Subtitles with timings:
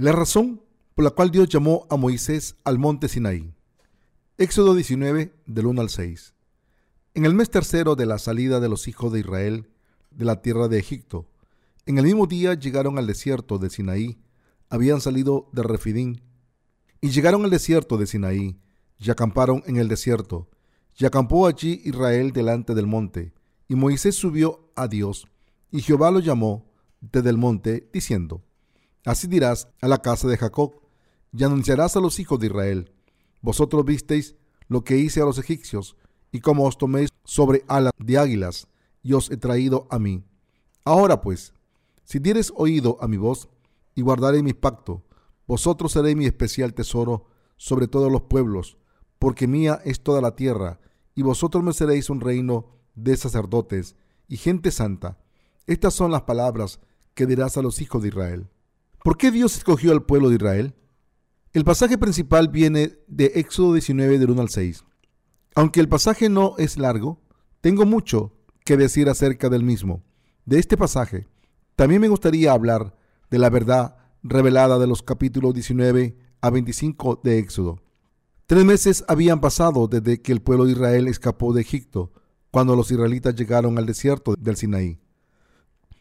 [0.00, 0.62] La razón
[0.94, 3.52] por la cual Dios llamó a Moisés al monte Sinaí.
[4.36, 6.34] Éxodo 19, del 1 al 6.
[7.14, 9.68] En el mes tercero de la salida de los hijos de Israel
[10.12, 11.26] de la tierra de Egipto,
[11.84, 14.18] en el mismo día llegaron al desierto de Sinaí,
[14.70, 16.22] habían salido de Refidín,
[17.00, 18.56] y llegaron al desierto de Sinaí,
[19.00, 20.48] y acamparon en el desierto,
[20.96, 23.32] y acampó allí Israel delante del monte,
[23.66, 25.26] y Moisés subió a Dios,
[25.72, 28.44] y Jehová lo llamó desde el monte, diciendo,
[29.08, 30.82] Así dirás a la casa de Jacob,
[31.32, 32.92] y anunciarás a los hijos de Israel,
[33.40, 34.36] vosotros visteis
[34.68, 35.96] lo que hice a los egipcios,
[36.30, 38.68] y cómo os toméis sobre alas de águilas,
[39.02, 40.26] y os he traído a mí.
[40.84, 41.54] Ahora pues,
[42.04, 43.48] si dieres oído a mi voz,
[43.94, 45.02] y guardaré mi pacto,
[45.46, 48.76] vosotros seréis mi especial tesoro sobre todos los pueblos,
[49.18, 50.80] porque mía es toda la tierra,
[51.14, 53.96] y vosotros me seréis un reino de sacerdotes
[54.28, 55.16] y gente santa.
[55.66, 56.78] Estas son las palabras
[57.14, 58.50] que dirás a los hijos de Israel.
[59.02, 60.74] ¿Por qué Dios escogió al pueblo de Israel?
[61.52, 64.84] El pasaje principal viene de Éxodo 19 del 1 al 6.
[65.54, 67.20] Aunque el pasaje no es largo,
[67.60, 70.02] tengo mucho que decir acerca del mismo.
[70.44, 71.26] De este pasaje,
[71.76, 72.96] también me gustaría hablar
[73.30, 77.80] de la verdad revelada de los capítulos 19 a 25 de Éxodo.
[78.46, 82.12] Tres meses habían pasado desde que el pueblo de Israel escapó de Egipto,
[82.50, 84.98] cuando los israelitas llegaron al desierto del Sinaí.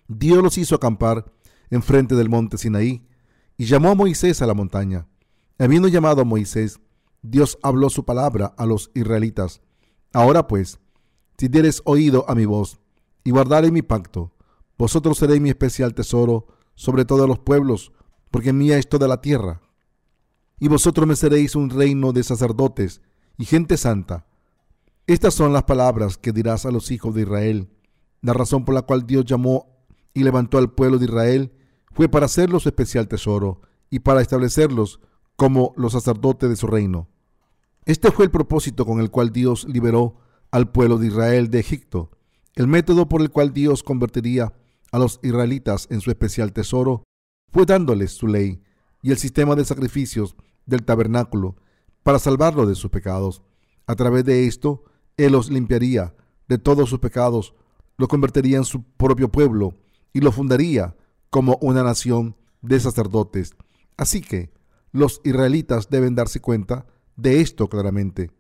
[0.08, 1.26] Dios los hizo acampar
[1.70, 3.08] enfrente del monte Sinaí,
[3.58, 5.08] y llamó a Moisés a la montaña.
[5.60, 6.80] Habiendo llamado a Moisés,
[7.22, 9.62] Dios habló su palabra a los israelitas.
[10.14, 10.80] Ahora pues,
[11.38, 12.80] si dieres oído a mi voz
[13.24, 14.32] y guardaré mi pacto,
[14.78, 17.92] vosotros seréis mi especial tesoro sobre todos los pueblos,
[18.30, 19.62] porque mía es toda la tierra.
[20.60, 23.02] Y vosotros me seréis un reino de sacerdotes
[23.38, 24.28] y gente santa.
[25.08, 27.70] Estas son las palabras que dirás a los hijos de Israel.
[28.22, 29.78] La razón por la cual Dios llamó
[30.14, 31.57] y levantó al pueblo de Israel
[31.98, 33.60] fue para hacerlos especial tesoro
[33.90, 35.00] y para establecerlos
[35.36, 37.08] como los sacerdotes de su reino.
[37.86, 40.20] Este fue el propósito con el cual Dios liberó
[40.52, 42.12] al pueblo de Israel de Egipto.
[42.54, 44.54] El método por el cual Dios convertiría
[44.92, 47.02] a los israelitas en su especial tesoro
[47.52, 48.62] fue dándoles su ley
[49.02, 50.36] y el sistema de sacrificios
[50.68, 51.56] del tabernáculo
[52.04, 53.42] para salvarlo de sus pecados.
[53.88, 54.84] A través de esto,
[55.18, 56.14] Él los limpiaría
[56.48, 57.56] de todos sus pecados,
[57.98, 59.74] lo convertiría en su propio pueblo
[60.14, 60.96] y lo fundaría
[61.30, 63.56] como una nación de sacerdotes.
[63.98, 64.52] Así que
[64.92, 68.32] los israelitas deben darse cuenta de esto claramente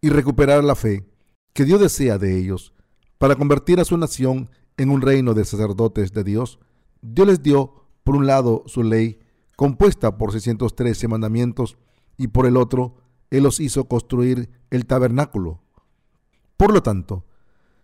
[0.00, 1.06] y recuperar la fe
[1.52, 2.72] que Dios desea de ellos
[3.18, 6.58] para convertir a su nación en un reino de sacerdotes de Dios.
[7.02, 9.20] Dios les dio, por un lado, su ley,
[9.56, 11.76] compuesta por 613 mandamientos,
[12.16, 12.96] y por el otro,
[13.30, 15.62] Él los hizo construir el tabernáculo.
[16.56, 17.24] Por lo tanto,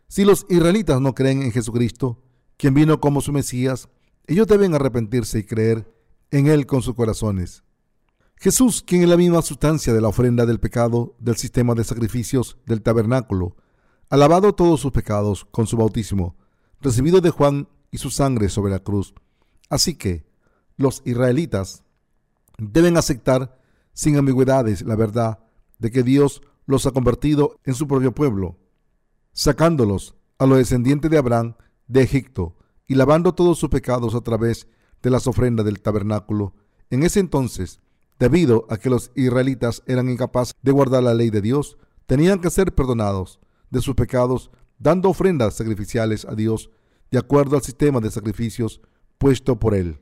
[0.09, 2.23] si los israelitas no creen en Jesucristo,
[2.57, 3.89] quien vino como su Mesías,
[4.28, 5.91] ellos deben arrepentirse y creer
[6.31, 7.65] en Él con sus corazones.
[8.37, 12.59] Jesús, quien es la misma sustancia de la ofrenda del pecado del sistema de sacrificios
[12.66, 13.56] del tabernáculo,
[14.11, 16.37] ha lavado todos sus pecados con su bautismo,
[16.81, 19.15] recibido de Juan y su sangre sobre la cruz.
[19.71, 20.27] Así que
[20.77, 21.83] los israelitas
[22.59, 23.59] deben aceptar
[23.95, 25.39] sin ambigüedades la verdad
[25.78, 28.59] de que Dios los ha convertido en su propio pueblo,
[29.33, 31.55] sacándolos a los descendientes de Abraham
[31.87, 34.66] de Egipto y lavando todos sus pecados a través
[35.03, 36.54] de las ofrendas del tabernáculo.
[36.91, 37.81] En ese entonces,
[38.19, 42.50] debido a que los israelitas eran incapaces de guardar la ley de Dios, tenían que
[42.50, 43.38] ser perdonados
[43.71, 46.71] de sus pecados dando ofrendas sacrificiales a Dios
[47.10, 48.81] de acuerdo al sistema de sacrificios
[49.19, 50.00] puesto por Él.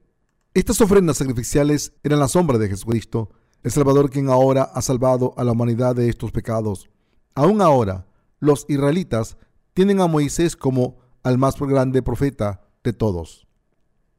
[0.54, 3.30] Estas ofrendas sacrificiales eran la sombra de Jesucristo,
[3.62, 6.88] el Salvador quien ahora ha salvado a la humanidad de estos pecados.
[7.34, 8.06] Aún ahora,
[8.38, 9.36] los israelitas
[9.74, 13.46] tienen a Moisés como al más grande profeta de todos.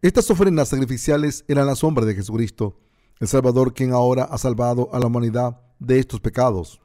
[0.01, 2.77] Estas ofrendas sacrificiales eran la sombra de Jesucristo,
[3.19, 6.81] el Salvador quien ahora ha salvado a la humanidad de estos pecados.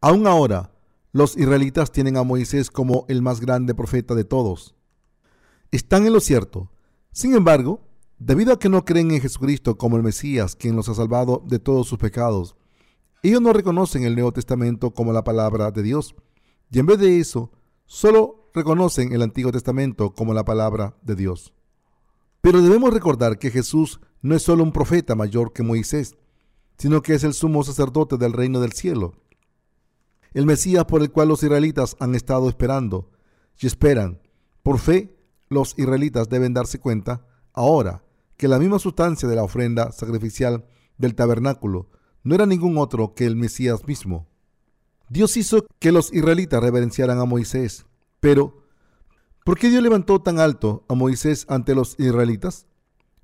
[0.00, 0.72] Aún ahora,
[1.12, 4.76] los israelitas tienen a Moisés como el más grande profeta de todos.
[5.72, 6.70] Están en lo cierto.
[7.12, 7.80] Sin embargo,
[8.18, 11.58] debido a que no creen en Jesucristo como el Mesías, quien los ha salvado de
[11.58, 12.54] todos sus pecados,
[13.22, 16.14] ellos no reconocen el Nuevo Testamento como la palabra de Dios.
[16.70, 17.50] Y en vez de eso,
[17.86, 21.52] solo reconocen el Antiguo Testamento como la palabra de Dios.
[22.40, 26.16] Pero debemos recordar que Jesús no es solo un profeta mayor que Moisés,
[26.78, 29.14] sino que es el sumo sacerdote del reino del cielo.
[30.32, 33.10] El Mesías por el cual los israelitas han estado esperando
[33.58, 34.20] y esperan.
[34.62, 35.14] Por fe,
[35.48, 38.04] los israelitas deben darse cuenta ahora
[38.36, 40.64] que la misma sustancia de la ofrenda sacrificial
[40.96, 41.88] del tabernáculo
[42.22, 44.26] no era ningún otro que el Mesías mismo.
[45.08, 47.84] Dios hizo que los israelitas reverenciaran a Moisés
[48.20, 48.64] pero,
[49.44, 52.66] ¿por qué Dios levantó tan alto a Moisés ante los israelitas?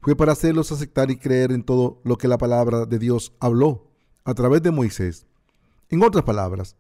[0.07, 3.91] fue para hacerlos aceptar y creer en todo lo que la palabra de Dios habló
[4.25, 5.27] a través de Moisés.
[5.89, 6.77] En otras palabras,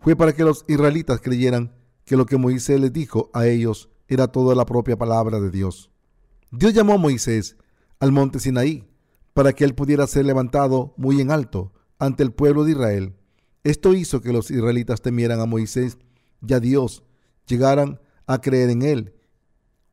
[0.00, 1.72] fue para que los israelitas creyeran
[2.04, 5.88] que lo que Moisés les dijo a ellos era toda la propia palabra de Dios.
[6.50, 7.56] Dios llamó a Moisés
[8.00, 8.88] al monte Sinaí
[9.34, 13.14] para que él pudiera ser levantado muy en alto ante el pueblo de Israel.
[13.62, 15.96] Esto hizo que los israelitas temieran a Moisés
[16.44, 17.04] y a Dios,
[17.46, 19.14] llegaran a creer en él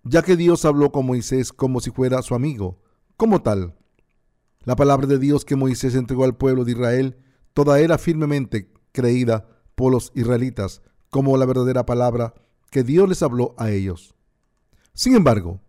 [0.04, 2.82] ya que Dios habló con Moisés como si fuera su amigo.
[3.18, 3.76] Como tal,
[4.64, 7.18] la palabra de Dios que Moisés entregó al pueblo de Israel,
[7.54, 12.34] toda era firmemente creída por los israelitas como la verdadera palabra
[12.70, 14.16] que Dios les habló a ellos.
[14.94, 15.62] Sin embargo,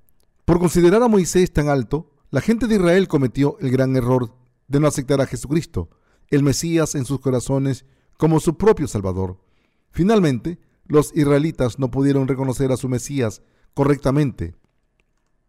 [0.45, 4.35] por considerar a Moisés tan alto, la gente de Israel cometió el gran error
[4.69, 5.91] de no aceptar a Jesucristo,
[6.29, 7.85] el Mesías en sus corazones,
[8.17, 9.39] como su propio Salvador.
[9.91, 10.59] Finalmente,
[10.93, 13.41] los israelitas no pudieron reconocer a su Mesías
[13.73, 14.55] correctamente.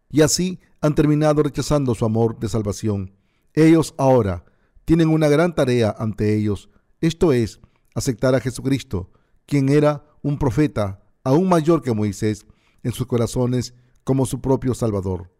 [0.08, 3.12] Y así han terminado rechazando su amor de salvación.
[3.52, 4.46] Ellos ahora
[4.86, 6.70] tienen una gran tarea ante ellos,
[7.02, 7.60] esto es,
[7.94, 9.10] aceptar a Jesucristo,
[9.44, 12.46] quien era un profeta aún mayor que Moisés
[12.82, 15.30] en sus corazones como su propio Salvador.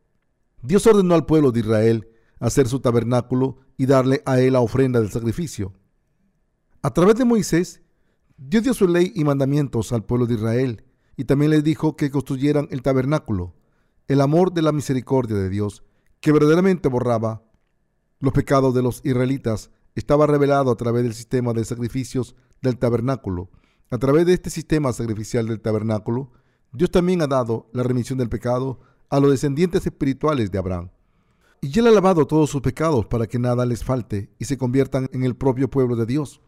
[0.63, 2.09] Dios ordenó al pueblo de Israel
[2.41, 5.73] hacer su tabernáculo y darle a él la ofrenda del sacrificio.
[6.83, 7.81] A través de Moisés,
[8.37, 10.85] Dios dio su ley y mandamientos al pueblo de Israel
[11.17, 13.55] y también les dijo que construyeran el tabernáculo,
[14.09, 15.85] el amor de la misericordia de Dios,
[16.21, 17.45] que verdaderamente borraba
[18.19, 23.51] los pecados de los israelitas, estaba revelado a través del sistema de sacrificios del tabernáculo.
[23.91, 26.33] A través de este sistema sacrificial del tabernáculo,
[26.73, 30.91] Dios también ha dado la remisión del pecado a los descendientes espirituales de Abraham.
[31.61, 35.09] Y él ha lavado todos sus pecados para que nada les falte y se conviertan
[35.13, 36.41] en el propio pueblo de Dios.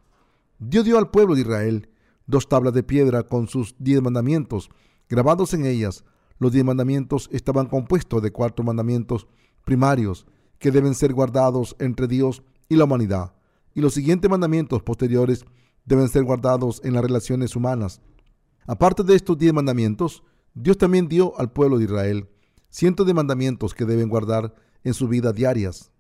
[0.59, 1.91] Dios dio al pueblo de Israel
[2.27, 4.71] dos tablas de piedra con sus diez mandamientos
[5.09, 6.05] grabados en ellas.
[6.39, 9.27] Los diez mandamientos estaban compuestos de cuatro mandamientos
[9.65, 10.27] primarios
[10.59, 13.35] que deben ser guardados entre Dios y la humanidad.
[13.75, 15.45] Y los siguientes mandamientos posteriores
[15.85, 18.01] deben ser guardados en las relaciones humanas.
[18.67, 20.23] Aparte de estos diez mandamientos,
[20.55, 22.29] Dios también dio al pueblo de Israel
[22.71, 24.55] cientos de mandamientos que deben guardar
[24.85, 25.91] en su vida diarias.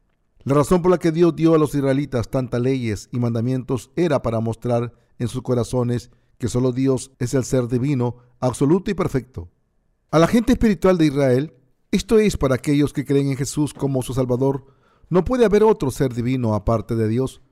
[0.46, 4.22] La razón por la que Dios dio a los israelitas tantas leyes y mandamientos era
[4.22, 9.48] para mostrar en sus corazones que solo Dios es el ser divino, absoluto y perfecto.
[10.12, 11.54] A la gente espiritual de Israel,
[11.90, 14.66] esto es para aquellos que creen en Jesús como su Salvador,
[15.10, 17.42] no puede haber otro ser divino aparte de Dios,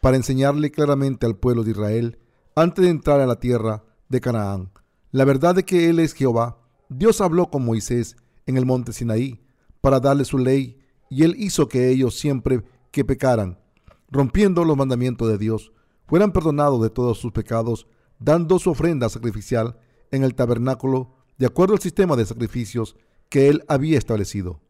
[0.00, 2.20] para enseñarle claramente al pueblo de Israel,
[2.54, 4.70] antes de entrar a la tierra de Canaán,
[5.10, 6.60] la verdad de que Él es Jehová.
[6.88, 8.14] Dios habló con Moisés
[8.46, 9.44] en el monte Sinaí
[9.80, 10.78] para darle su ley,
[11.08, 13.58] y Él hizo que ellos siempre que pecaran,
[14.10, 15.72] rompiendo los mandamientos de Dios,
[16.06, 17.86] fueran perdonados de todos sus pecados,
[18.18, 19.78] dando su ofrenda sacrificial
[20.10, 22.96] en el tabernáculo de acuerdo al sistema de sacrificios
[23.28, 24.60] que él había establecido.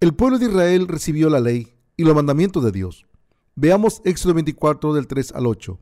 [0.00, 3.06] El pueblo de Israel recibió la ley y los mandamientos de Dios.
[3.54, 5.78] Veamos Éxodo 24 del 3 al 8.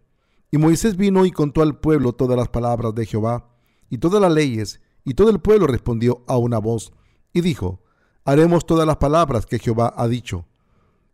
[0.53, 3.51] Y Moisés vino y contó al pueblo todas las palabras de Jehová
[3.91, 6.93] y todas las leyes, y todo el pueblo respondió a una voz
[7.33, 7.83] y dijo,
[8.25, 10.47] haremos todas las palabras que Jehová ha dicho.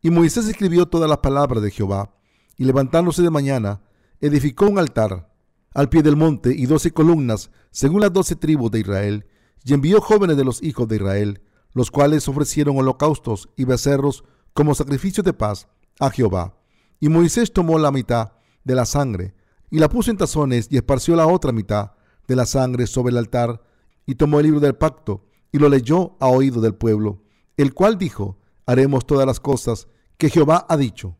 [0.02, 2.14] Y Moisés escribió todas las palabras de Jehová
[2.56, 3.82] y levantándose de mañana,
[4.20, 5.30] edificó un altar
[5.74, 9.26] al pie del monte y doce columnas, según las doce tribus de Israel,
[9.64, 14.74] y envió jóvenes de los hijos de Israel, los cuales ofrecieron holocaustos y becerros como
[14.74, 15.68] sacrificio de paz
[16.00, 16.56] a Jehová.
[16.98, 18.32] Y Moisés tomó la mitad
[18.64, 19.34] de la sangre
[19.70, 21.92] y la puso en tazones y esparció la otra mitad
[22.26, 23.62] de la sangre sobre el altar
[24.06, 27.22] y tomó el libro del pacto y lo leyó a oído del pueblo,
[27.56, 31.16] el cual dijo, haremos todas las cosas que Jehová ha dicho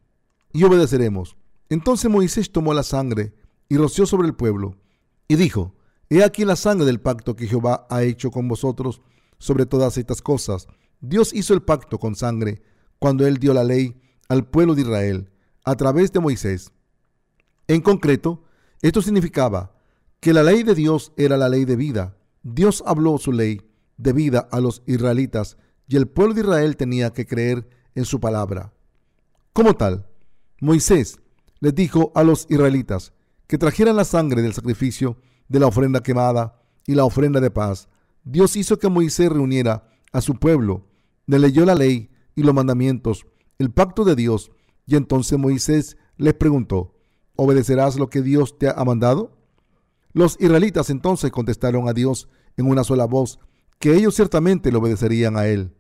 [0.53, 1.37] y obedeceremos.
[1.69, 3.35] Entonces Moisés tomó la sangre
[3.69, 4.77] y roció sobre el pueblo,
[5.29, 5.75] y dijo,
[6.09, 9.01] He aquí la sangre del pacto que Jehová ha hecho con vosotros
[9.39, 10.67] sobre todas estas cosas.
[11.01, 12.63] Dios hizo el pacto con sangre
[12.99, 15.31] cuando él dio la ley al pueblo de Israel
[15.65, 16.73] a través de Moisés.
[17.69, 18.43] En concreto,
[18.83, 19.73] esto significaba
[20.19, 22.17] que la ley de Dios era la ley de vida.
[22.43, 23.63] Dios habló su ley
[24.01, 28.21] de vida a los israelitas y el pueblo de Israel tenía que creer en su
[28.21, 28.73] palabra.
[29.53, 30.07] Como tal,
[30.61, 31.21] Moisés
[31.61, 33.13] les dijo a los israelitas
[33.47, 37.89] que trajeran la sangre del sacrificio de la ofrenda quemada y la ofrenda de paz.
[38.25, 40.87] Dios hizo que Moisés reuniera a su pueblo,
[41.27, 43.27] le leyó la ley y los mandamientos,
[43.59, 44.51] el pacto de Dios,
[44.87, 46.95] y entonces Moisés les preguntó,
[47.37, 49.37] ¿obedecerás lo que Dios te ha mandado?
[50.13, 53.39] Los israelitas entonces contestaron a Dios en una sola voz,
[53.81, 55.75] que ellos ciertamente le obedecerían a él.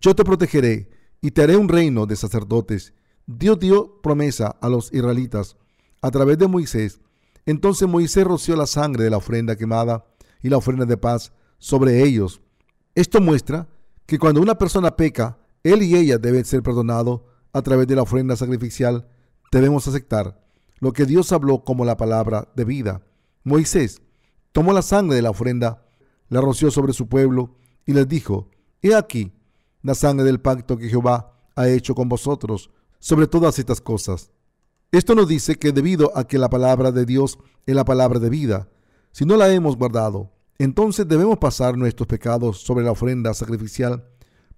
[0.00, 2.94] Yo te protegeré y te haré un reino de sacerdotes
[3.30, 5.58] Dios dio promesa a los israelitas
[6.00, 6.98] a través de Moisés.
[7.44, 10.06] Entonces Moisés roció la sangre de la ofrenda quemada
[10.42, 12.40] y la ofrenda de paz sobre ellos.
[12.94, 13.68] Esto muestra
[14.06, 17.20] que cuando una persona peca, él y ella deben ser perdonados
[17.52, 19.06] a través de la ofrenda sacrificial.
[19.52, 20.40] Debemos aceptar
[20.78, 23.02] lo que Dios habló como la palabra de vida.
[23.44, 24.00] Moisés
[24.52, 25.84] tomó la sangre de la ofrenda,
[26.28, 27.56] la roció sobre su pueblo
[27.86, 28.48] y les dijo,
[28.82, 29.32] He aquí
[29.82, 34.30] la sangre del pacto que Jehová ha hecho con vosotros sobre todas estas cosas.
[34.92, 38.30] Esto nos dice que debido a que la palabra de Dios es la palabra de
[38.30, 38.68] vida,
[39.12, 44.08] si no la hemos guardado, entonces debemos pasar nuestros pecados sobre la ofrenda sacrificial,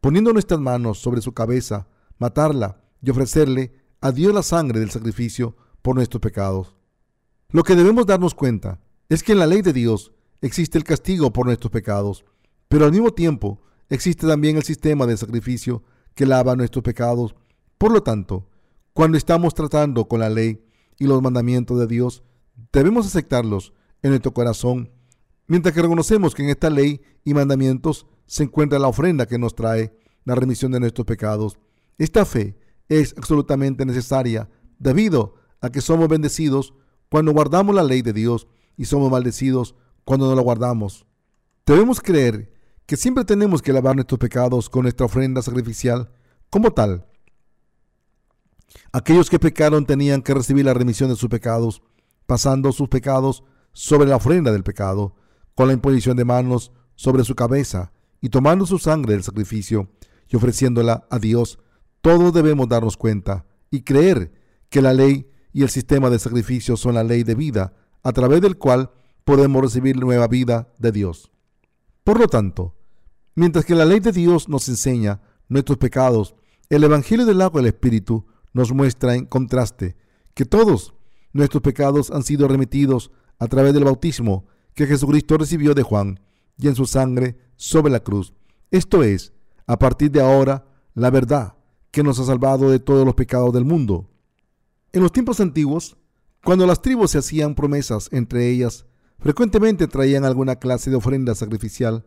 [0.00, 5.56] poniendo nuestras manos sobre su cabeza, matarla y ofrecerle a Dios la sangre del sacrificio
[5.82, 6.74] por nuestros pecados.
[7.50, 11.32] Lo que debemos darnos cuenta es que en la ley de Dios existe el castigo
[11.32, 12.24] por nuestros pecados,
[12.68, 15.82] pero al mismo tiempo existe también el sistema de sacrificio
[16.14, 17.34] que lava nuestros pecados.
[17.78, 18.48] Por lo tanto,
[18.92, 20.64] cuando estamos tratando con la ley
[20.98, 22.22] y los mandamientos de Dios,
[22.72, 24.90] debemos aceptarlos en nuestro corazón,
[25.46, 29.54] mientras que reconocemos que en esta ley y mandamientos se encuentra la ofrenda que nos
[29.54, 29.92] trae
[30.24, 31.58] la remisión de nuestros pecados.
[31.98, 32.56] Esta fe
[32.88, 36.74] es absolutamente necesaria debido a que somos bendecidos
[37.08, 39.74] cuando guardamos la ley de Dios y somos maldecidos
[40.10, 41.06] cuando no la guardamos.
[41.64, 42.52] Debemos creer
[42.84, 46.10] que siempre tenemos que lavar nuestros pecados con nuestra ofrenda sacrificial
[46.50, 47.06] como tal.
[48.90, 51.80] Aquellos que pecaron tenían que recibir la remisión de sus pecados,
[52.26, 55.14] pasando sus pecados sobre la ofrenda del pecado,
[55.54, 59.92] con la imposición de manos sobre su cabeza y tomando su sangre del sacrificio
[60.28, 61.60] y ofreciéndola a Dios.
[62.00, 64.32] Todos debemos darnos cuenta y creer
[64.70, 68.40] que la ley y el sistema de sacrificio son la ley de vida, a través
[68.40, 68.90] del cual
[69.24, 71.30] podemos recibir nueva vida de Dios.
[72.04, 72.74] Por lo tanto,
[73.34, 76.34] Mientras que la ley de Dios nos enseña nuestros pecados,
[76.68, 79.96] el Evangelio del agua del Espíritu nos muestra en contraste
[80.34, 80.94] que todos
[81.32, 86.20] nuestros pecados han sido remitidos a través del bautismo que Jesucristo recibió de Juan
[86.58, 88.34] y en su sangre sobre la cruz.
[88.70, 89.32] Esto es,
[89.66, 91.54] a partir de ahora, la verdad
[91.92, 94.10] que nos ha salvado de todos los pecados del mundo.
[94.92, 95.96] En los tiempos antiguos,
[96.44, 98.86] cuando las tribus se hacían promesas entre ellas,
[99.20, 102.04] frecuentemente traían alguna clase de ofrenda sacrificial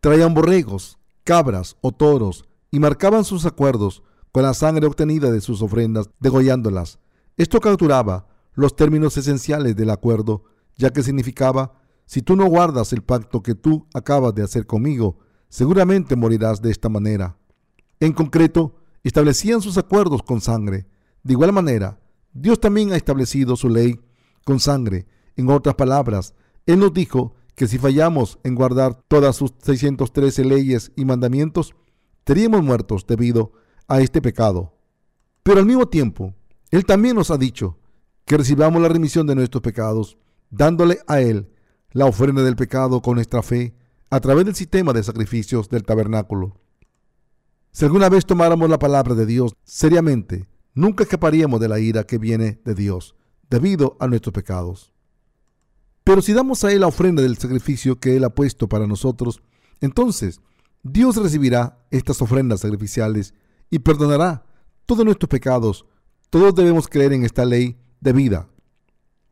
[0.00, 5.60] Traían borregos, cabras o toros y marcaban sus acuerdos con la sangre obtenida de sus
[5.60, 6.98] ofrendas, degollándolas.
[7.36, 10.44] Esto capturaba los términos esenciales del acuerdo,
[10.78, 11.74] ya que significaba,
[12.06, 15.18] si tú no guardas el pacto que tú acabas de hacer conmigo,
[15.50, 17.36] seguramente morirás de esta manera.
[17.98, 20.86] En concreto, establecían sus acuerdos con sangre.
[21.22, 22.00] De igual manera,
[22.32, 24.00] Dios también ha establecido su ley
[24.44, 25.06] con sangre.
[25.40, 26.34] En otras palabras,
[26.66, 31.74] Él nos dijo que si fallamos en guardar todas sus 613 leyes y mandamientos,
[32.26, 33.52] seríamos muertos debido
[33.88, 34.74] a este pecado.
[35.42, 36.34] Pero al mismo tiempo,
[36.70, 37.78] Él también nos ha dicho
[38.26, 40.18] que recibamos la remisión de nuestros pecados,
[40.50, 41.48] dándole a Él
[41.92, 43.74] la ofrenda del pecado con nuestra fe
[44.10, 46.60] a través del sistema de sacrificios del tabernáculo.
[47.72, 52.18] Si alguna vez tomáramos la palabra de Dios seriamente, nunca escaparíamos de la ira que
[52.18, 53.16] viene de Dios
[53.48, 54.92] debido a nuestros pecados.
[56.04, 59.42] Pero si damos a Él la ofrenda del sacrificio que Él ha puesto para nosotros,
[59.80, 60.40] entonces
[60.82, 63.34] Dios recibirá estas ofrendas sacrificiales
[63.70, 64.44] y perdonará
[64.86, 65.86] todos nuestros pecados.
[66.30, 68.48] Todos debemos creer en esta ley de vida.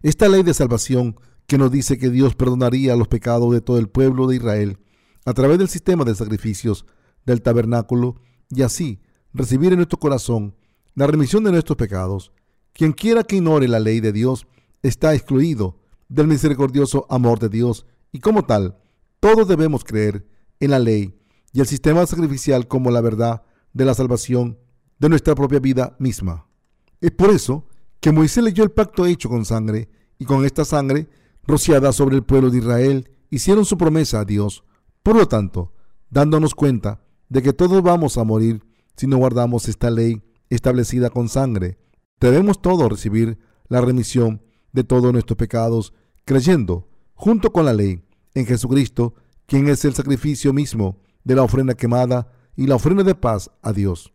[0.02, 3.88] Esta ley de salvación que nos dice que Dios perdonaría los pecados de todo el
[3.88, 4.78] pueblo de Israel
[5.24, 6.84] a través del sistema de sacrificios
[7.24, 8.16] del tabernáculo
[8.50, 9.00] y así
[9.32, 10.54] recibir en nuestro corazón
[10.94, 12.32] la remisión de nuestros pecados.
[12.72, 14.46] Quien quiera que ignore la ley de Dios
[14.82, 18.78] está excluido del misericordioso amor de Dios y como tal,
[19.20, 20.26] todos debemos creer
[20.60, 21.18] en la ley
[21.52, 24.58] y el sistema sacrificial como la verdad de la salvación
[24.98, 26.46] de nuestra propia vida misma.
[27.00, 27.66] Es por eso
[28.00, 29.88] que Moisés leyó el pacto hecho con sangre
[30.18, 31.08] y con esta sangre
[31.46, 34.64] rociada sobre el pueblo de Israel hicieron su promesa a Dios.
[35.02, 35.72] Por lo tanto,
[36.10, 38.64] dándonos cuenta de que todos vamos a morir
[38.96, 41.78] si no guardamos esta ley establecida con sangre,
[42.20, 43.38] debemos todos recibir
[43.68, 45.92] la remisión de todos nuestros pecados,
[46.24, 48.02] creyendo, junto con la ley,
[48.34, 49.14] en Jesucristo,
[49.46, 53.72] quien es el sacrificio mismo de la ofrenda quemada y la ofrenda de paz a
[53.72, 54.12] Dios.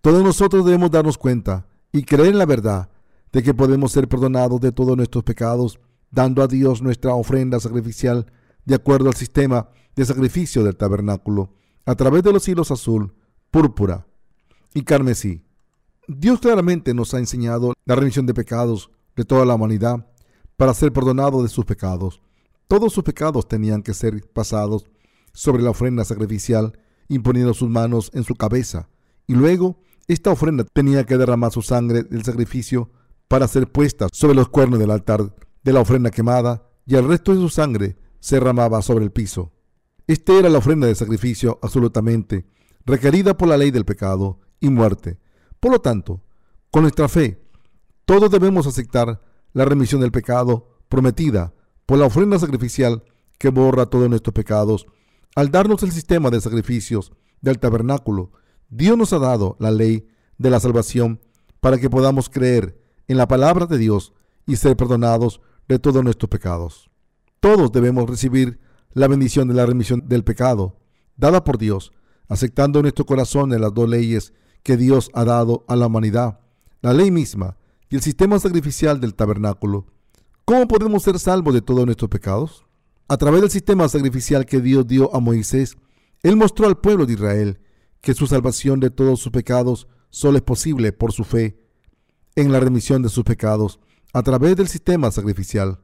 [0.00, 2.90] Todos nosotros debemos darnos cuenta y creer en la verdad
[3.32, 8.26] de que podemos ser perdonados de todos nuestros pecados, dando a Dios nuestra ofrenda sacrificial
[8.64, 13.14] de acuerdo al sistema de sacrificio del tabernáculo, a través de los hilos azul,
[13.50, 14.06] púrpura
[14.74, 15.42] y carmesí.
[16.08, 20.06] Dios claramente nos ha enseñado la remisión de pecados de toda la humanidad
[20.56, 22.22] para ser perdonado de sus pecados.
[22.68, 24.86] Todos sus pecados tenían que ser pasados
[25.32, 28.88] sobre la ofrenda sacrificial, imponiendo sus manos en su cabeza,
[29.26, 32.90] y luego esta ofrenda tenía que derramar su sangre del sacrificio
[33.28, 37.34] para ser puesta sobre los cuernos del altar de la ofrenda quemada, y el resto
[37.34, 39.52] de su sangre se derramaba sobre el piso.
[40.06, 42.46] Esta era la ofrenda de sacrificio absolutamente
[42.84, 45.18] requerida por la ley del pecado y muerte.
[45.58, 46.22] Por lo tanto,
[46.70, 47.45] con nuestra fe,
[48.06, 49.20] todos debemos aceptar
[49.52, 51.52] la remisión del pecado prometida
[51.86, 53.02] por la ofrenda sacrificial
[53.36, 54.86] que borra todos nuestros pecados.
[55.34, 58.30] Al darnos el sistema de sacrificios del tabernáculo,
[58.70, 60.06] Dios nos ha dado la ley
[60.38, 61.20] de la salvación
[61.60, 64.12] para que podamos creer en la palabra de Dios
[64.46, 66.88] y ser perdonados de todos nuestros pecados.
[67.40, 68.60] Todos debemos recibir
[68.92, 70.78] la bendición de la remisión del pecado,
[71.16, 71.92] dada por Dios,
[72.28, 74.32] aceptando en nuestro corazón las dos leyes
[74.62, 76.38] que Dios ha dado a la humanidad,
[76.82, 77.56] la ley misma
[77.88, 79.86] y el sistema sacrificial del tabernáculo.
[80.44, 82.64] ¿Cómo podemos ser salvos de todos nuestros pecados?
[83.08, 85.76] A través del sistema sacrificial que Dios dio a Moisés,
[86.22, 87.60] Él mostró al pueblo de Israel
[88.00, 91.58] que su salvación de todos sus pecados solo es posible por su fe
[92.34, 93.80] en la remisión de sus pecados
[94.12, 95.80] a través del sistema sacrificial.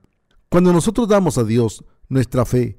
[0.49, 2.79] Cuando nosotros damos a Dios nuestra fe,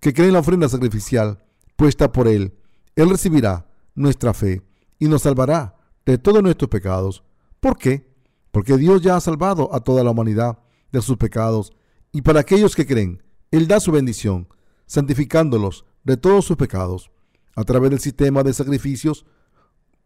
[0.00, 1.44] que cree en la ofrenda sacrificial
[1.76, 2.54] puesta por Él,
[2.96, 4.62] Él recibirá nuestra fe
[4.98, 7.24] y nos salvará de todos nuestros pecados.
[7.60, 8.13] ¿Por qué?
[8.54, 10.60] Porque Dios ya ha salvado a toda la humanidad
[10.92, 11.72] de sus pecados
[12.12, 13.20] y para aquellos que creen,
[13.50, 14.46] Él da su bendición,
[14.86, 17.10] santificándolos de todos sus pecados
[17.56, 19.26] a través del sistema de sacrificios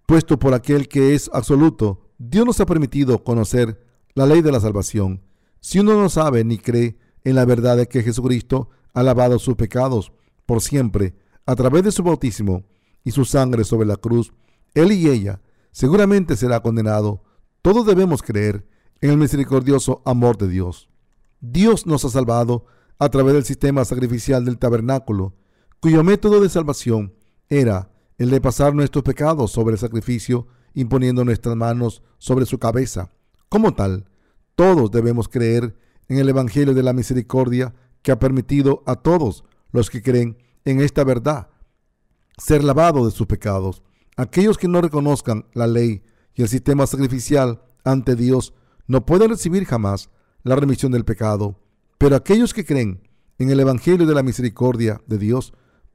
[0.06, 2.08] puesto por aquel que es absoluto.
[2.16, 5.20] Dios nos ha permitido conocer la ley de la salvación.
[5.60, 9.56] Si uno no sabe ni cree en la verdad de que Jesucristo ha lavado sus
[9.56, 10.10] pecados
[10.46, 11.14] por siempre
[11.44, 12.64] a través de su bautismo
[13.04, 14.32] y su sangre sobre la cruz,
[14.72, 17.27] él y ella seguramente será condenado.
[17.62, 18.66] Todos debemos creer
[19.00, 20.88] en el misericordioso amor de Dios.
[21.40, 22.66] Dios nos ha salvado
[22.98, 25.34] a través del sistema sacrificial del tabernáculo,
[25.80, 27.14] cuyo método de salvación
[27.48, 33.12] era el de pasar nuestros pecados sobre el sacrificio, imponiendo nuestras manos sobre su cabeza.
[33.48, 34.06] Como tal,
[34.56, 35.76] todos debemos creer
[36.08, 40.80] en el Evangelio de la Misericordia que ha permitido a todos los que creen en
[40.80, 41.48] esta verdad
[42.36, 43.82] ser lavados de sus pecados.
[44.16, 46.02] Aquellos que no reconozcan la ley
[46.38, 48.54] y el sistema sacrificial ante Dios
[48.86, 50.08] no pueden recibir jamás
[50.44, 51.60] la remisión del pecado,
[51.98, 53.02] pero aquellos que creen
[53.38, 55.52] en el Evangelio de la Misericordia de Dios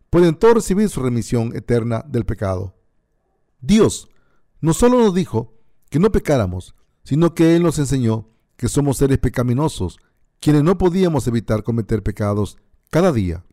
[0.10, 2.75] pueden todos recibir su remisión eterna del pecado.
[3.62, 4.10] Dios
[4.60, 5.53] no solo nos dijo
[5.89, 6.75] que no pecáramos,
[7.06, 8.27] sino que Él nos enseñó
[8.58, 9.97] que somos seres pecaminosos,
[10.41, 12.58] quienes no podíamos evitar cometer pecados
[12.91, 13.45] cada día.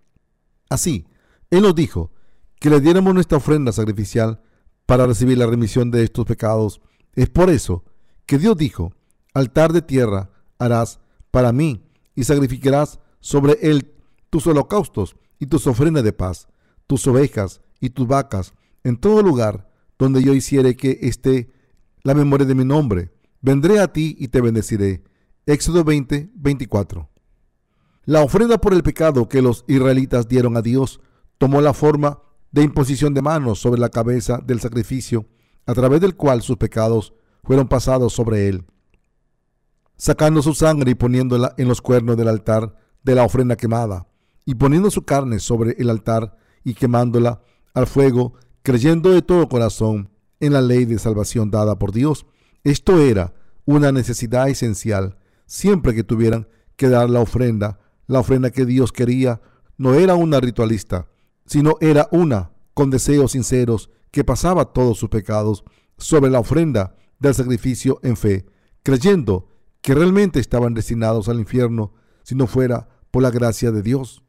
[0.69, 1.07] Así,
[1.51, 2.11] Él nos dijo
[2.59, 4.43] que le diéramos nuestra ofrenda sacrificial
[4.91, 6.81] para recibir la remisión de estos pecados.
[7.15, 7.85] Es por eso
[8.27, 8.93] que Dios dijo,
[9.35, 10.99] altar de tierra harás
[11.31, 11.85] para mí
[12.17, 13.93] y sacrificarás sobre él
[14.31, 16.49] tus holocaustos y tus ofrendas de paz,
[16.89, 21.53] tus ovejas y tus vacas, en todo lugar donde yo hiciere que esté
[22.03, 23.13] la memoria de mi nombre.
[23.43, 25.05] Vendré a ti y te bendeciré.
[25.47, 27.09] Éxodo 20, 24.
[28.07, 31.01] La ofrenda por el pecado que los israelitas dieron a Dios
[31.39, 35.27] tomó la forma de imposición de manos sobre la cabeza del sacrificio,
[35.67, 38.65] a través del cual sus pecados fueron pasados sobre él,
[39.97, 44.09] sacando su sangre y poniéndola en los cuernos del altar de la ofrenda quemada
[44.45, 47.43] y poniendo su carne sobre el altar y quemándola
[47.75, 50.11] al fuego, creyendo de todo corazón
[50.41, 52.27] en la ley de salvación dada por Dios.
[52.65, 53.35] Esto era
[53.65, 57.79] una necesidad esencial siempre que tuvieran que dar la ofrenda.
[58.07, 59.41] La ofrenda que Dios quería
[59.77, 61.09] no era una ritualista,
[61.51, 65.65] sino era una con deseos sinceros que pasaba todos sus pecados
[65.99, 68.47] sobre la ofrenda del sacrificio en fe,
[68.85, 69.49] creyendo
[69.81, 74.23] que realmente estaban destinados al infierno si no fuera por la gracia de Dios.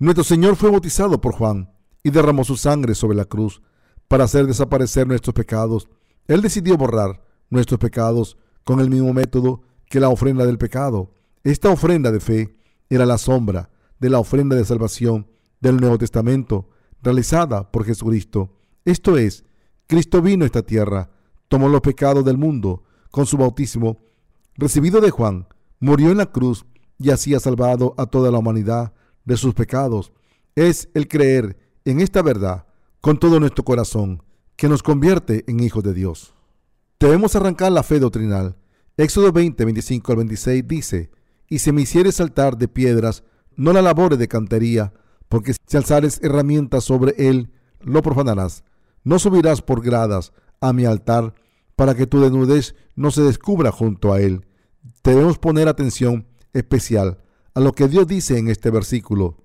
[0.00, 1.70] Nuestro Señor fue bautizado por Juan
[2.02, 3.62] y derramó su sangre sobre la cruz
[4.08, 5.88] para hacer desaparecer nuestros pecados.
[6.26, 11.12] Él decidió borrar nuestros pecados con el mismo método que la ofrenda del pecado.
[11.44, 12.56] Esta ofrenda de fe
[12.90, 15.28] era la sombra de la ofrenda de salvación
[15.60, 16.68] del Nuevo Testamento
[17.02, 18.50] realizada por Jesucristo.
[18.84, 19.44] Esto es,
[19.86, 21.10] Cristo vino a esta tierra,
[21.48, 24.00] tomó los pecados del mundo con su bautismo,
[24.54, 25.46] recibido de Juan,
[25.80, 26.66] murió en la cruz
[26.98, 28.92] y así ha salvado a toda la humanidad
[29.24, 30.12] de sus pecados.
[30.54, 32.66] Es el creer en esta verdad
[33.00, 34.22] con todo nuestro corazón
[34.56, 36.34] que nos convierte en hijos de Dios.
[36.98, 38.56] Debemos arrancar la fe doctrinal.
[38.96, 41.10] Éxodo 20, 25 al 26 dice,
[41.48, 43.22] Y si me hicieres saltar de piedras,
[43.54, 44.94] no la labores de cantería,
[45.28, 48.64] porque si alzares herramientas sobre él, lo profanarás.
[49.04, 51.34] No subirás por gradas a mi altar,
[51.76, 54.46] para que tu desnudez no se descubra junto a él.
[55.04, 57.22] Debemos poner atención especial
[57.54, 59.36] a lo que Dios dice en este versículo.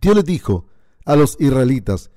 [0.00, 0.66] Dios les dijo
[1.04, 2.10] a los israelitas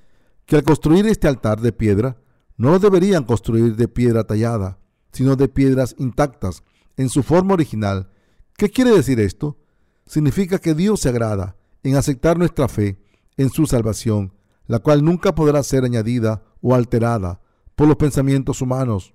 [0.46, 2.18] que al construir este altar de piedra,
[2.56, 4.78] no lo deberían construir de piedra tallada,
[5.12, 6.62] sino de piedras intactas
[6.96, 8.10] en su forma original.
[8.56, 9.58] ¿Qué quiere decir esto?
[10.06, 12.98] Significa que Dios se agrada en aceptar nuestra fe
[13.36, 14.32] en su salvación,
[14.66, 17.40] la cual nunca podrá ser añadida o alterada
[17.76, 19.14] por los pensamientos humanos.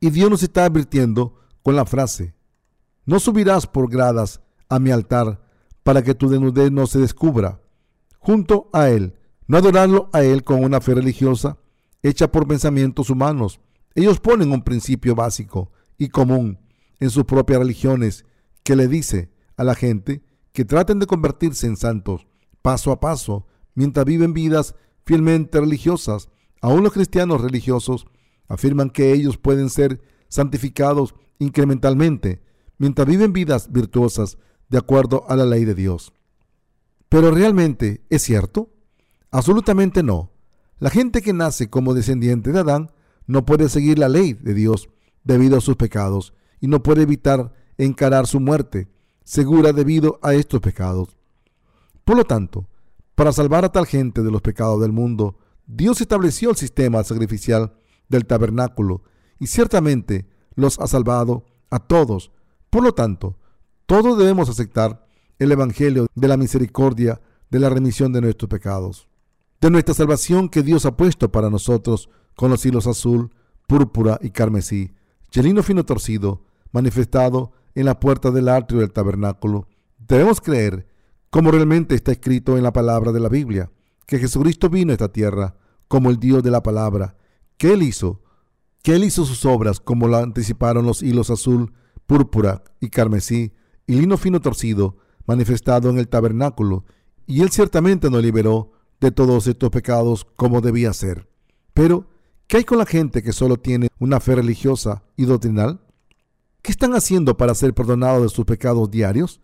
[0.00, 2.34] Y Dios nos está advirtiendo con la frase,
[3.06, 5.40] no subirás por gradas a mi altar
[5.82, 7.62] para que tu desnudez no se descubra.
[8.18, 9.14] Junto a Él,
[9.46, 11.56] no adorarlo a Él con una fe religiosa
[12.02, 13.60] hecha por pensamientos humanos.
[13.94, 16.58] Ellos ponen un principio básico y común
[17.00, 18.24] en sus propias religiones
[18.62, 20.22] que le dice a la gente
[20.58, 22.26] que traten de convertirse en santos
[22.62, 24.74] paso a paso mientras viven vidas
[25.06, 26.30] fielmente religiosas.
[26.60, 28.08] Aún los cristianos religiosos
[28.48, 32.42] afirman que ellos pueden ser santificados incrementalmente
[32.76, 34.36] mientras viven vidas virtuosas
[34.68, 36.12] de acuerdo a la ley de Dios.
[37.08, 38.74] Pero realmente, ¿es cierto?
[39.30, 40.32] Absolutamente no.
[40.80, 42.90] La gente que nace como descendiente de Adán
[43.28, 44.88] no puede seguir la ley de Dios
[45.22, 48.88] debido a sus pecados y no puede evitar encarar su muerte
[49.28, 51.18] segura debido a estos pecados.
[52.06, 52.66] Por lo tanto,
[53.14, 55.36] para salvar a tal gente de los pecados del mundo,
[55.66, 57.74] Dios estableció el sistema sacrificial
[58.08, 59.02] del tabernáculo
[59.38, 62.32] y ciertamente los ha salvado a todos.
[62.70, 63.36] Por lo tanto,
[63.84, 65.06] todos debemos aceptar
[65.38, 69.08] el Evangelio de la misericordia de la remisión de nuestros pecados,
[69.60, 73.30] de nuestra salvación que Dios ha puesto para nosotros con los hilos azul,
[73.66, 74.92] púrpura y carmesí,
[75.30, 79.68] chelino fino torcido, manifestado en la puerta del atrio del tabernáculo.
[79.98, 80.88] Debemos creer,
[81.30, 83.70] como realmente está escrito en la palabra de la Biblia,
[84.04, 85.54] que Jesucristo vino a esta tierra
[85.86, 87.16] como el Dios de la palabra,
[87.56, 88.20] que Él hizo,
[88.82, 91.72] que Él hizo sus obras como lo anticiparon los hilos azul,
[92.08, 93.52] púrpura y carmesí,
[93.86, 96.84] y lino fino torcido, manifestado en el tabernáculo,
[97.28, 101.28] y Él ciertamente nos liberó de todos estos pecados como debía ser.
[101.74, 102.08] Pero,
[102.48, 105.80] ¿qué hay con la gente que solo tiene una fe religiosa y doctrinal?
[106.62, 109.40] ¿Qué están haciendo para ser perdonados de sus pecados diarios?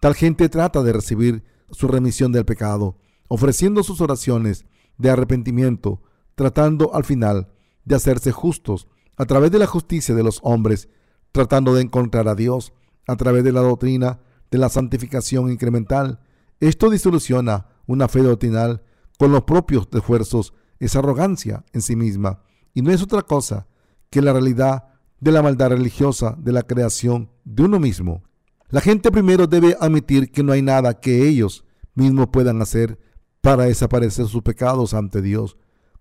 [0.00, 2.96] Tal gente trata de recibir su remisión del pecado,
[3.28, 4.64] ofreciendo sus oraciones
[4.96, 6.02] de arrepentimiento,
[6.34, 7.48] tratando al final
[7.84, 10.88] de hacerse justos a través de la justicia de los hombres,
[11.32, 12.72] tratando de encontrar a Dios
[13.06, 16.20] a través de la doctrina de la santificación incremental.
[16.60, 18.82] Esto disoluciona una fe doctrinal
[19.18, 23.66] con los propios esfuerzos, es arrogancia en sí misma y no es otra cosa
[24.10, 24.87] que la realidad
[25.20, 28.22] de la maldad religiosa de la creación de uno mismo.
[28.70, 32.98] La gente primero debe admitir que no hay nada que ellos mismos puedan hacer
[33.40, 35.56] para desaparecer sus pecados ante Dios.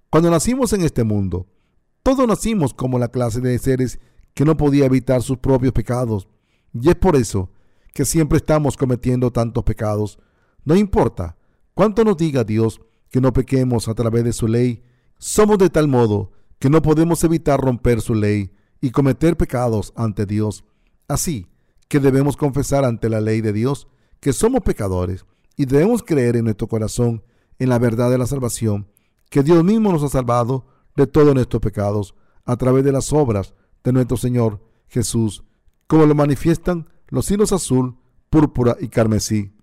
[0.09, 1.47] Cuando nacimos en este mundo,
[2.03, 3.99] todos nacimos como la clase de seres
[4.33, 6.27] que no podía evitar sus propios pecados.
[6.73, 7.51] Y es por eso
[7.93, 10.19] que siempre estamos cometiendo tantos pecados.
[10.63, 11.37] No importa
[11.73, 14.83] cuánto nos diga Dios que no pequemos a través de su ley,
[15.17, 18.51] somos de tal modo que no podemos evitar romper su ley
[18.81, 20.63] y cometer pecados ante Dios.
[21.07, 21.47] Así
[21.87, 23.87] que debemos confesar ante la ley de Dios
[24.19, 27.23] que somos pecadores y debemos creer en nuestro corazón
[27.59, 28.87] en la verdad de la salvación,
[29.29, 33.53] que Dios mismo nos ha salvado de todos nuestros pecados a través de las obras
[33.83, 35.43] de nuestro Señor Jesús,
[35.87, 37.97] como lo manifiestan los hilos azul,
[38.29, 39.53] púrpura y carmesí.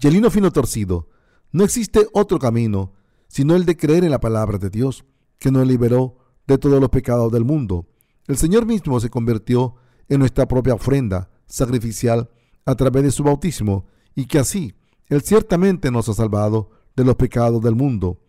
[0.00, 1.08] Y el hino fino torcido.
[1.52, 2.92] No existe otro camino
[3.34, 5.04] sino el de creer en la palabra de Dios,
[5.40, 7.84] que nos liberó de todos los pecados del mundo
[8.26, 9.74] el Señor mismo se convirtió
[10.08, 12.30] en nuestra propia ofrenda sacrificial
[12.64, 14.74] a través de su bautismo y que así
[15.08, 18.20] Él ciertamente nos ha salvado de los pecados del mundo.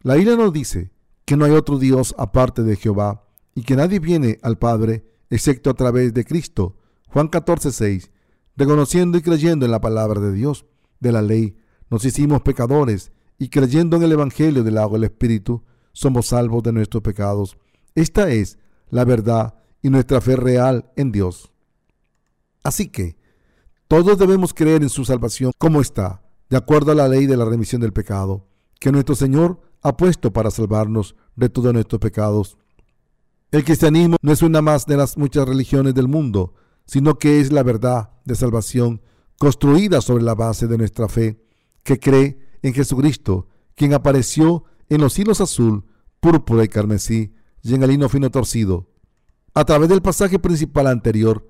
[0.00, 0.90] La ira nos dice
[1.24, 5.70] que no hay otro Dios aparte de Jehová y que nadie viene al Padre excepto
[5.70, 6.76] a través de Cristo.
[7.08, 8.10] Juan 14, 6.
[8.56, 10.66] Reconociendo y creyendo en la palabra de Dios,
[11.00, 11.56] de la ley,
[11.90, 15.62] nos hicimos pecadores y creyendo en el Evangelio del agua del Espíritu,
[15.92, 17.56] somos salvos de nuestros pecados.
[17.94, 18.58] Esta es
[18.94, 21.50] la verdad y nuestra fe real en Dios.
[22.62, 23.16] Así que
[23.88, 27.44] todos debemos creer en su salvación como está, de acuerdo a la ley de la
[27.44, 28.46] remisión del pecado,
[28.78, 32.56] que nuestro Señor ha puesto para salvarnos de todos nuestros pecados.
[33.50, 36.54] El cristianismo no es una más de las muchas religiones del mundo,
[36.86, 39.02] sino que es la verdad de salvación
[39.40, 41.42] construida sobre la base de nuestra fe,
[41.82, 45.84] que cree en Jesucristo, quien apareció en los hilos azul,
[46.20, 48.86] púrpura y carmesí y en el hino fino torcido.
[49.54, 51.48] A través del pasaje principal anterior,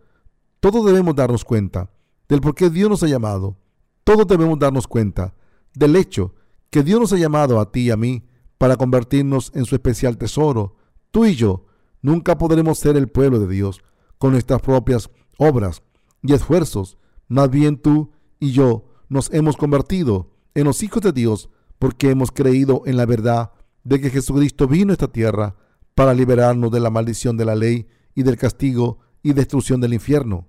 [0.60, 1.90] todos debemos darnos cuenta
[2.28, 3.58] del por qué Dios nos ha llamado.
[4.04, 5.34] Todos debemos darnos cuenta
[5.74, 6.34] del hecho
[6.70, 8.24] que Dios nos ha llamado a ti y a mí
[8.58, 10.76] para convertirnos en su especial tesoro.
[11.10, 11.66] Tú y yo
[12.00, 13.82] nunca podremos ser el pueblo de Dios
[14.18, 15.82] con nuestras propias obras
[16.22, 16.96] y esfuerzos.
[17.26, 22.30] Más bien tú y yo nos hemos convertido en los hijos de Dios porque hemos
[22.30, 25.56] creído en la verdad de que Jesucristo vino a esta tierra
[25.94, 30.46] para liberarnos de la maldición de la ley y del castigo y destrucción del infierno.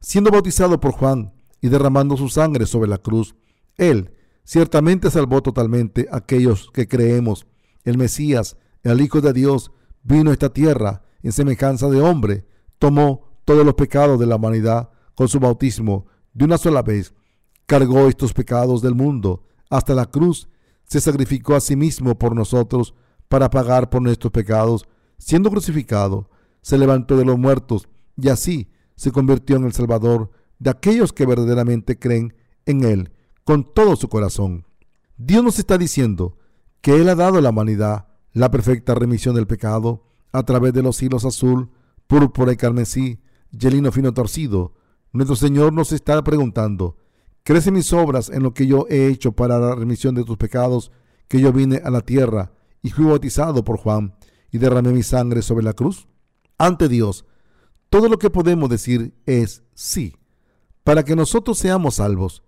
[0.00, 3.34] Siendo bautizado por Juan y derramando su sangre sobre la cruz,
[3.76, 4.12] Él
[4.44, 7.46] ciertamente salvó totalmente a aquellos que creemos.
[7.84, 9.70] El Mesías el Hijo de Dios,
[10.02, 12.46] vino a esta tierra en semejanza de hombre,
[12.78, 17.14] tomó todos los pecados de la humanidad con su bautismo de una sola vez,
[17.66, 20.48] cargó estos pecados del mundo hasta la cruz,
[20.84, 22.94] se sacrificó a sí mismo por nosotros
[23.28, 24.86] para pagar por nuestros pecados,
[25.18, 26.30] siendo crucificado,
[26.62, 31.26] se levantó de los muertos y así se convirtió en el Salvador de aquellos que
[31.26, 32.34] verdaderamente creen
[32.66, 33.12] en Él
[33.44, 34.66] con todo su corazón.
[35.16, 36.36] Dios nos está diciendo
[36.80, 40.82] que Él ha dado a la humanidad la perfecta remisión del pecado a través de
[40.82, 41.70] los hilos azul,
[42.06, 44.74] púrpura y carmesí, y el fino torcido.
[45.12, 46.96] Nuestro Señor nos está preguntando,
[47.42, 50.92] ¿crece mis obras en lo que yo he hecho para la remisión de tus pecados,
[51.28, 54.14] que yo vine a la tierra y fui bautizado por Juan
[54.50, 56.08] y derramé mi sangre sobre la cruz?
[56.58, 57.24] Ante Dios,
[57.90, 60.16] todo lo que podemos decir es sí,
[60.84, 62.42] para que nosotros seamos salvos.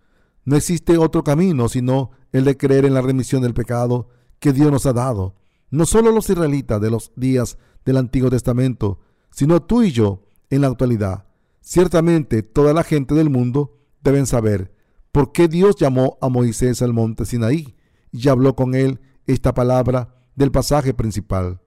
[0.45, 4.71] No existe otro camino sino el de creer en la remisión del pecado que Dios
[4.71, 5.37] nos ha dado.
[5.71, 10.63] No solo los israelitas de los días del Antiguo Testamento, sino tú y yo en
[10.63, 11.27] la actualidad.
[11.61, 14.75] Ciertamente toda la gente del mundo deben saber
[15.13, 17.77] por qué Dios llamó a Moisés al monte Sinaí
[18.13, 21.61] y habló con él esta palabra del pasaje principal.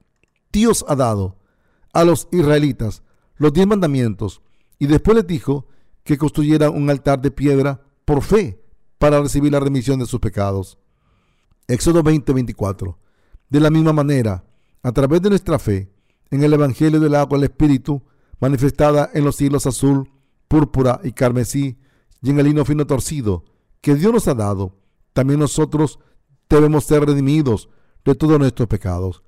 [0.52, 1.38] Dios ha dado
[1.93, 3.04] a los israelitas
[3.36, 4.41] los diez mandamientos
[4.80, 5.67] y después les dijo
[6.04, 8.62] que construyeran un altar de piedra por fe
[8.97, 10.78] para recibir la remisión de sus pecados.
[11.67, 12.97] Éxodo 20:24.
[13.49, 14.43] De la misma manera,
[14.82, 15.91] a través de nuestra fe
[16.32, 18.02] en el Evangelio del agua del Espíritu,
[18.39, 20.10] manifestada en los hilos azul,
[20.47, 21.78] púrpura y carmesí,
[22.21, 23.43] y en el lino fino torcido,
[23.82, 24.76] que Dios nos ha dado,
[25.13, 25.99] también nosotros
[26.49, 27.69] debemos ser redimidos
[28.06, 29.24] de todos nuestros pecados.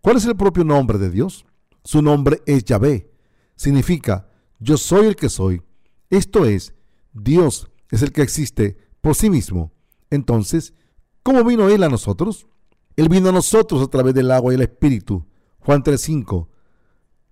[0.00, 1.44] ¿Cuál es el propio nombre de Dios?
[1.82, 3.10] Su nombre es Yahvé.
[3.56, 5.62] Significa, yo soy el que soy.
[6.10, 6.74] Esto es,
[7.12, 9.72] Dios es el que existe por sí mismo.
[10.10, 10.74] Entonces,
[11.22, 12.46] ¿cómo vino Él a nosotros?
[12.96, 15.26] Él vino a nosotros a través del agua y el Espíritu.
[15.58, 16.48] Juan 3:5.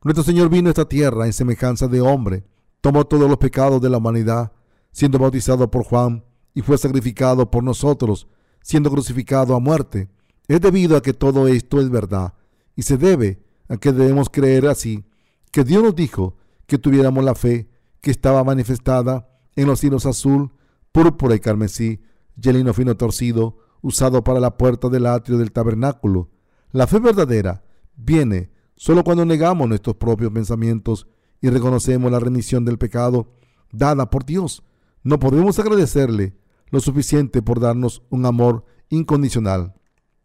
[0.02, 2.44] Nuestro Señor vino a esta tierra en semejanza de hombre,
[2.80, 4.52] tomó todos los pecados de la humanidad,
[4.90, 6.24] siendo bautizado por Juan,
[6.54, 8.26] y fue sacrificado por nosotros,
[8.62, 10.10] siendo crucificado a muerte.
[10.52, 12.34] Es debido a que todo esto es verdad,
[12.76, 15.02] y se debe a que debemos creer así,
[15.50, 16.36] que Dios nos dijo
[16.66, 17.70] que tuviéramos la fe
[18.02, 20.52] que estaba manifestada en los hilos azul,
[20.92, 22.02] púrpura y carmesí,
[22.36, 26.28] y el fino torcido, usado para la puerta del atrio del tabernáculo.
[26.70, 27.64] La fe verdadera
[27.96, 31.06] viene solo cuando negamos nuestros propios pensamientos
[31.40, 33.32] y reconocemos la remisión del pecado
[33.70, 34.62] dada por Dios.
[35.02, 36.36] No podemos agradecerle
[36.68, 39.76] lo suficiente por darnos un amor incondicional,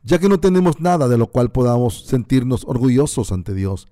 [0.07, 3.89] ya que no tenemos nada de lo cual podamos sentirnos orgullosos ante Dios.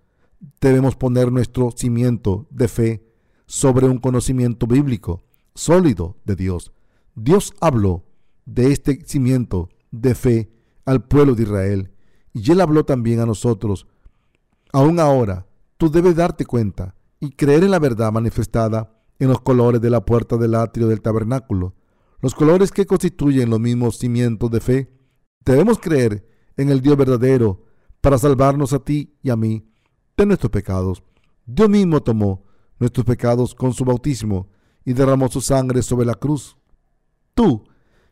[0.61, 3.05] Debemos poner nuestro cimiento de fe
[3.47, 5.23] sobre un conocimiento bíblico
[5.55, 6.71] sólido de Dios.
[7.15, 8.05] Dios habló
[8.45, 10.51] de este cimiento de fe
[10.85, 11.91] al pueblo de Israel
[12.33, 13.85] y él habló también a nosotros.
[14.71, 15.45] Aún ahora,
[15.77, 20.05] tú debes darte cuenta y creer en la verdad manifestada en los colores de la
[20.05, 21.73] puerta del atrio del tabernáculo,
[22.21, 24.94] los colores que constituyen los mismos cimientos de fe.
[25.45, 26.27] Debemos creer
[26.57, 27.63] en el Dios verdadero
[28.01, 29.67] para salvarnos a ti y a mí
[30.17, 31.03] de nuestros pecados.
[31.45, 32.43] Dios mismo tomó
[32.79, 34.49] nuestros pecados con su bautismo
[34.83, 36.57] y derramó su sangre sobre la cruz.
[37.33, 37.67] Tú,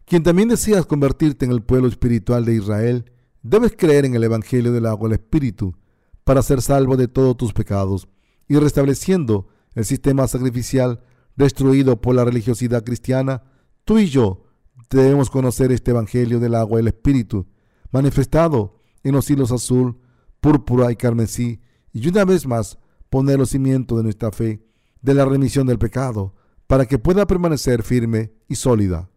[0.06, 3.06] quien también deseas convertirte en el pueblo espiritual de Israel,
[3.43, 5.76] Debes creer en el Evangelio del agua del Espíritu
[6.24, 8.08] para ser salvo de todos tus pecados
[8.48, 11.02] y restableciendo el sistema sacrificial
[11.36, 13.43] destruido por la religiosidad cristiana,
[13.84, 14.46] tú y yo
[14.97, 17.47] debemos conocer este Evangelio del agua del Espíritu,
[17.91, 19.99] manifestado en los hilos azul,
[20.39, 22.77] púrpura y carmesí, y una vez más
[23.10, 24.65] poner los cimientos de nuestra fe,
[25.01, 26.34] de la remisión del pecado,
[26.67, 29.10] para que pueda permanecer firme y sólida.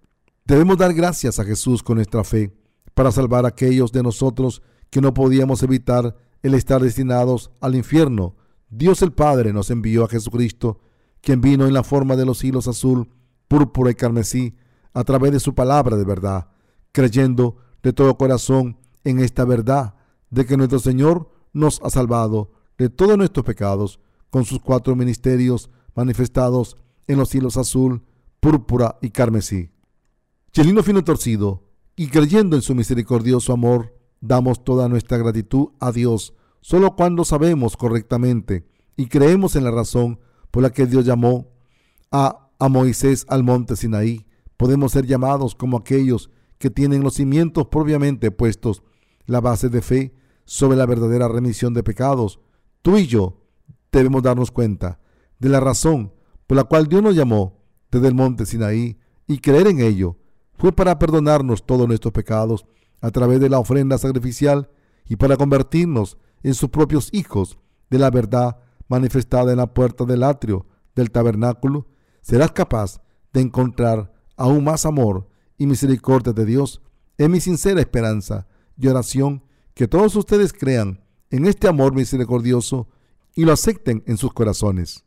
[0.45, 2.55] Debemos dar gracias a Jesús con nuestra fe
[2.95, 8.37] para salvar a aquellos de nosotros que no podíamos evitar el estar destinados al infierno.
[8.69, 10.81] Dios el Padre nos envió a Jesucristo,
[11.21, 13.09] quien vino en la forma de los hilos azul,
[13.49, 14.55] púrpura y carmesí,
[14.97, 16.49] a través de su palabra de verdad,
[16.91, 19.95] creyendo de todo corazón en esta verdad
[20.31, 25.69] de que nuestro Señor nos ha salvado de todos nuestros pecados con sus cuatro ministerios
[25.95, 26.79] manifestados
[27.09, 28.05] en los hilos azul,
[28.41, 29.71] púrpura y carmesí.
[30.51, 31.63] Chelino fino torcido
[31.95, 36.33] y creyendo en su misericordioso amor, damos toda nuestra gratitud a Dios
[36.63, 41.51] solo cuando sabemos correctamente y creemos en la razón por la que Dios llamó
[42.11, 44.26] a, a Moisés al monte Sinaí.
[44.57, 48.83] Podemos ser llamados como aquellos que tienen los cimientos propiamente puestos,
[49.27, 50.15] la base de fe
[50.45, 52.41] sobre la verdadera remisión de pecados.
[52.83, 53.43] Tú y yo
[53.93, 54.99] debemos darnos cuenta
[55.39, 56.13] de la razón
[56.47, 60.17] por la cual Dios nos llamó desde el monte Sinaí y creer en ello
[60.59, 62.67] fue para perdonarnos todos nuestros pecados
[63.01, 64.71] a través de la ofrenda sacrificial
[65.07, 67.59] y para convertirnos en sus propios hijos
[67.91, 71.87] de la verdad manifestada en la puerta del atrio del tabernáculo,
[72.23, 73.01] serás capaz
[73.33, 76.83] de encontrar aún más amor y misericordia de Dios.
[77.17, 78.47] Es mi sincera esperanza
[78.79, 79.43] y oración
[79.75, 82.89] que todos ustedes crean en este amor misericordioso
[83.35, 85.06] y lo acepten en sus corazones.